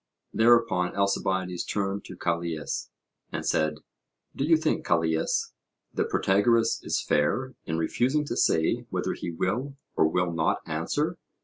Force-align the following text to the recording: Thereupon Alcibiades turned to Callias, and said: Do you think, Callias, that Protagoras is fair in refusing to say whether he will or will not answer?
Thereupon 0.33 0.95
Alcibiades 0.95 1.63
turned 1.63 2.05
to 2.05 2.15
Callias, 2.17 2.89
and 3.31 3.45
said: 3.45 3.75
Do 4.35 4.43
you 4.45 4.57
think, 4.57 4.83
Callias, 4.83 5.53
that 5.93 6.09
Protagoras 6.09 6.79
is 6.83 6.99
fair 7.03 7.53
in 7.65 7.77
refusing 7.77 8.25
to 8.25 8.35
say 8.35 8.87
whether 8.89 9.13
he 9.13 9.29
will 9.29 9.77
or 9.95 10.07
will 10.07 10.31
not 10.31 10.63
answer? 10.65 11.19